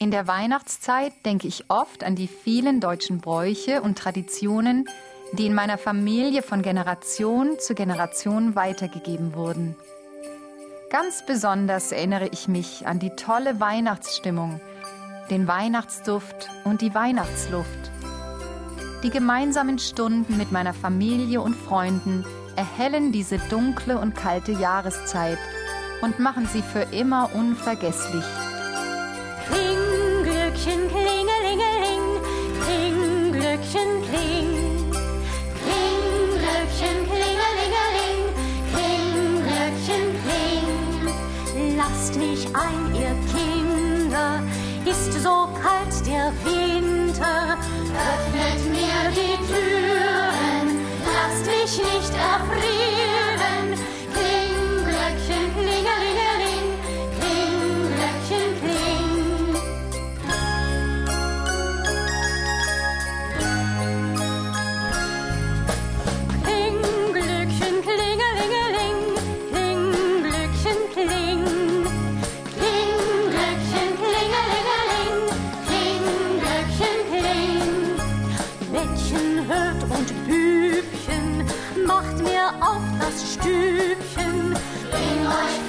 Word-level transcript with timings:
In 0.00 0.12
der 0.12 0.28
Weihnachtszeit 0.28 1.12
denke 1.26 1.48
ich 1.48 1.70
oft 1.70 2.04
an 2.04 2.14
die 2.14 2.28
vielen 2.28 2.78
deutschen 2.78 3.18
Bräuche 3.18 3.82
und 3.82 3.98
Traditionen, 3.98 4.88
die 5.32 5.46
in 5.46 5.54
meiner 5.54 5.76
Familie 5.76 6.42
von 6.42 6.62
Generation 6.62 7.58
zu 7.58 7.74
Generation 7.74 8.54
weitergegeben 8.54 9.34
wurden. 9.34 9.74
Ganz 10.90 11.26
besonders 11.26 11.90
erinnere 11.90 12.28
ich 12.28 12.46
mich 12.46 12.86
an 12.86 13.00
die 13.00 13.10
tolle 13.10 13.58
Weihnachtsstimmung, 13.58 14.60
den 15.30 15.48
Weihnachtsduft 15.48 16.48
und 16.62 16.80
die 16.80 16.94
Weihnachtsluft. 16.94 17.90
Die 19.02 19.10
gemeinsamen 19.10 19.80
Stunden 19.80 20.36
mit 20.36 20.52
meiner 20.52 20.74
Familie 20.74 21.40
und 21.40 21.56
Freunden 21.56 22.24
erhellen 22.54 23.10
diese 23.10 23.38
dunkle 23.50 23.98
und 23.98 24.14
kalte 24.14 24.52
Jahreszeit 24.52 25.38
und 26.02 26.20
machen 26.20 26.46
sie 26.46 26.62
für 26.62 26.82
immer 26.96 27.30
unvergesslich. 27.34 28.24
Mich 42.18 42.46
ein, 42.54 42.94
ihr 42.94 43.14
Kinder, 43.32 44.42
ist 44.84 45.12
so 45.22 45.48
kalt 45.62 46.06
der 46.06 46.32
Winter. 46.44 47.56
Öffnet 47.94 48.70
mir 48.70 49.10
die 49.12 49.36
Türen, 49.46 50.80
lasst 51.14 51.46
mich 51.46 51.78
nicht 51.78 52.12
erfrieren. 52.14 52.77
Bettchen 78.88 79.46
hört 79.46 79.82
und 79.82 80.26
Bübchen, 80.26 81.44
macht 81.86 82.18
mir 82.18 82.48
auf 82.60 82.82
das 82.98 83.34
Stübchen. 83.34 84.56
Bring 84.90 85.26
euch 85.26 85.67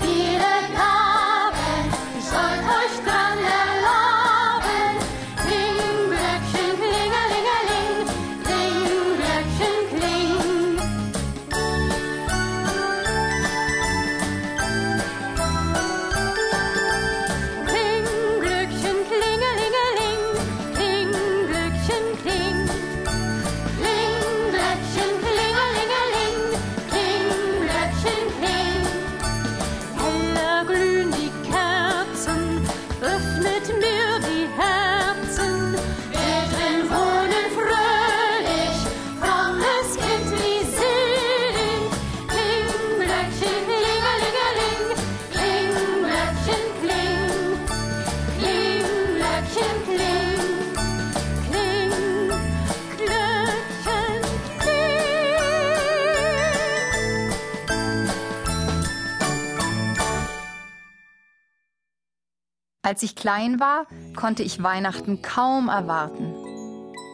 Als 62.89 63.04
ich 63.04 63.16
klein 63.16 63.60
war, 63.60 63.86
konnte 64.16 64.42
ich 64.42 64.64
Weihnachten 64.64 65.22
kaum 65.22 65.70
erwarten. 65.70 66.33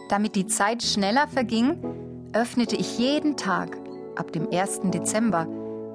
Damit 0.08 0.38
die 0.38 0.47
Zeit 0.47 0.81
schneller 0.81 1.28
verging, 1.28 1.75
öffnete 2.31 2.78
ich 2.78 2.97
jeden 2.97 3.36
Tag, 3.36 3.75
ab 4.16 4.31
dem 4.31 4.47
1. 4.53 4.84
Dezember, 4.86 5.46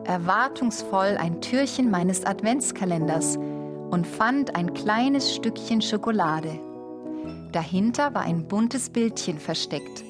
erwartungsvoll 0.04 1.16
ein 1.18 1.40
Türchen 1.40 1.90
meines 1.90 2.26
Adventskalenders 2.26 3.38
und 3.38 4.06
fand 4.06 4.54
ein 4.54 4.74
kleines 4.74 5.34
Stückchen 5.34 5.80
Schokolade. 5.80 6.60
Dahinter 7.50 8.12
war 8.12 8.24
ein 8.24 8.46
buntes 8.48 8.90
Bildchen 8.90 9.38
versteckt. 9.38 10.04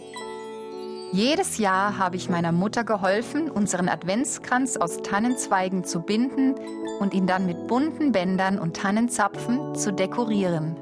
Jedes 1.13 1.59
Jahr 1.59 1.99
habe 1.99 2.15
ich 2.15 2.31
meiner 2.31 2.53
Mutter 2.53 2.85
geholfen, 2.85 3.51
unseren 3.51 3.89
Adventskranz 3.89 4.77
aus 4.77 4.99
Tannenzweigen 4.99 5.83
zu 5.83 6.03
binden 6.03 6.55
und 7.01 7.15
ihn 7.15 7.27
dann 7.27 7.47
mit 7.47 7.67
bunten 7.67 8.13
Bändern 8.13 8.61
und 8.61 8.77
Tannenzapfen 8.77 9.75
zu 9.75 9.93
dekorieren. 9.93 10.77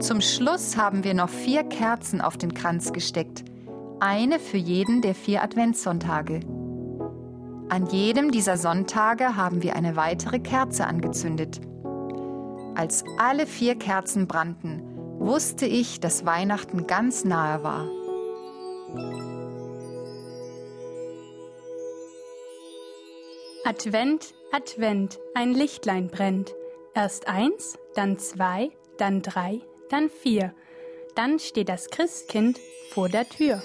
Zum 0.00 0.20
Schluss 0.20 0.76
haben 0.76 1.02
wir 1.02 1.14
noch 1.14 1.28
vier 1.28 1.64
Kerzen 1.64 2.20
auf 2.20 2.36
den 2.36 2.54
Kranz 2.54 2.92
gesteckt, 2.92 3.42
eine 3.98 4.38
für 4.38 4.58
jeden 4.58 5.02
der 5.02 5.16
vier 5.16 5.42
Adventssonntage. 5.42 6.40
An 7.68 7.86
jedem 7.86 8.30
dieser 8.30 8.56
Sonntage 8.56 9.34
haben 9.34 9.62
wir 9.62 9.74
eine 9.74 9.96
weitere 9.96 10.38
Kerze 10.38 10.86
angezündet. 10.86 11.60
Als 12.76 13.04
alle 13.18 13.46
vier 13.46 13.74
Kerzen 13.74 14.28
brannten, 14.28 14.82
wusste 15.18 15.66
ich, 15.66 15.98
dass 15.98 16.24
Weihnachten 16.24 16.86
ganz 16.86 17.24
nahe 17.24 17.64
war. 17.64 17.88
Advent, 23.64 24.34
Advent, 24.50 25.20
ein 25.34 25.54
Lichtlein 25.54 26.08
brennt. 26.08 26.52
Erst 26.94 27.28
eins, 27.28 27.78
dann 27.94 28.18
zwei, 28.18 28.70
dann 28.98 29.22
drei, 29.22 29.60
dann 29.88 30.10
vier. 30.10 30.52
Dann 31.14 31.38
steht 31.38 31.68
das 31.68 31.88
Christkind 31.88 32.58
vor 32.90 33.08
der 33.08 33.28
Tür. 33.28 33.62